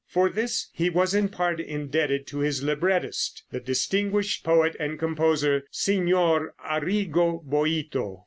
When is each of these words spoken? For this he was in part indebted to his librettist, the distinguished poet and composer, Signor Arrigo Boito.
For 0.07 0.29
this 0.31 0.71
he 0.73 0.89
was 0.89 1.13
in 1.13 1.29
part 1.29 1.59
indebted 1.59 2.25
to 2.25 2.39
his 2.39 2.63
librettist, 2.63 3.43
the 3.51 3.59
distinguished 3.59 4.43
poet 4.43 4.75
and 4.79 4.97
composer, 4.97 5.65
Signor 5.69 6.55
Arrigo 6.59 7.43
Boito. 7.47 8.17